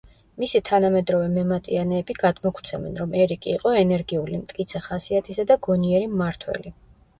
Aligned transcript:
მისი 0.43 0.59
თანამედროვე 0.69 1.27
მემატიანეები 1.33 2.15
გადმოგვცემენ, 2.21 2.97
რომ 3.03 3.15
ერიკი 3.27 3.55
იყო 3.59 3.75
ენერგიული, 3.83 4.41
მტკიცე 4.41 4.85
ხასიათისა 4.89 5.49
და 5.55 5.61
გონიერი 5.71 6.11
მმართველი. 6.19 6.77